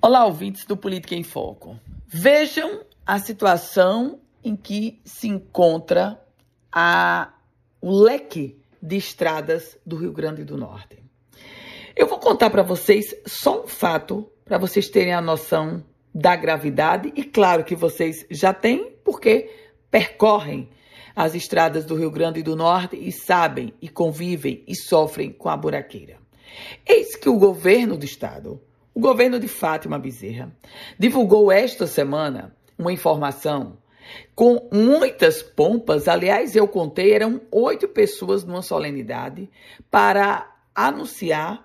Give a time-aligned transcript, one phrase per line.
[0.00, 1.76] Olá, ouvintes do Política em Foco.
[2.06, 6.22] Vejam a situação em que se encontra
[6.70, 7.34] a,
[7.80, 11.02] o leque de estradas do Rio Grande do Norte.
[11.96, 15.82] Eu vou contar para vocês só um fato para vocês terem a noção
[16.14, 19.50] da gravidade e claro que vocês já têm porque
[19.90, 20.70] percorrem
[21.14, 25.56] as estradas do Rio Grande do Norte e sabem e convivem e sofrem com a
[25.56, 26.18] buraqueira.
[26.86, 28.62] Eis que o governo do estado
[28.98, 30.50] o governo de Fátima Bezerra
[30.98, 33.78] divulgou esta semana uma informação
[34.34, 36.08] com muitas pompas.
[36.08, 39.48] Aliás, eu contei, eram oito pessoas numa solenidade
[39.88, 41.64] para anunciar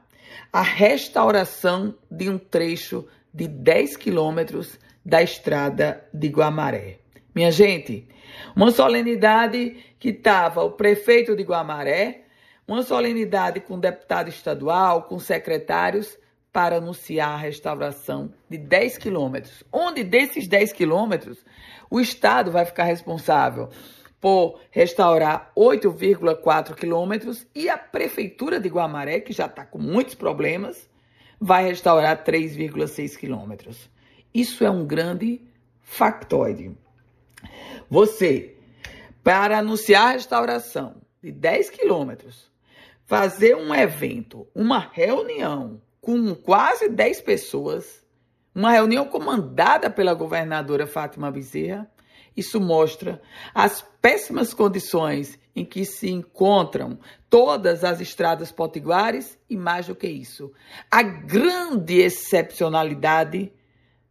[0.51, 6.99] a restauração de um trecho de 10 quilômetros da estrada de Guamaré.
[7.33, 8.07] Minha gente,
[8.55, 12.25] uma solenidade que estava o prefeito de Guamaré,
[12.67, 16.21] uma solenidade com deputado estadual, com secretários
[16.53, 21.43] para anunciar a restauração de 10 quilômetros, onde desses 10 quilômetros
[21.89, 23.69] o Estado vai ficar responsável
[24.21, 30.87] por restaurar 8,4 quilômetros e a Prefeitura de Guamaré, que já está com muitos problemas,
[31.41, 33.89] vai restaurar 3,6 quilômetros.
[34.31, 35.41] Isso é um grande
[35.81, 36.71] factoide.
[37.89, 38.55] Você,
[39.23, 42.49] para anunciar a restauração de 10 quilômetros,
[43.05, 48.03] fazer um evento, uma reunião com quase 10 pessoas,
[48.53, 51.89] uma reunião comandada pela governadora Fátima Bezerra.
[52.35, 53.21] Isso mostra
[53.55, 60.07] as péssimas condições em que se encontram todas as estradas potiguares e, mais do que
[60.07, 60.51] isso,
[60.91, 63.53] a grande excepcionalidade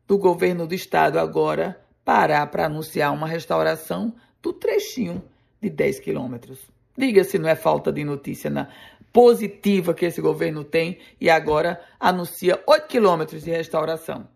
[0.07, 5.23] do governo do estado agora parar para anunciar uma restauração do trechinho
[5.61, 6.59] de 10 quilômetros.
[6.97, 8.69] Diga se não é falta de notícia na,
[9.13, 14.27] positiva que esse governo tem e agora anuncia 8 quilômetros de restauração.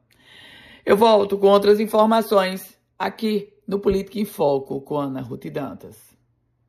[0.84, 6.15] Eu volto com outras informações aqui no Política em Foco com Ana Ruth Dantas.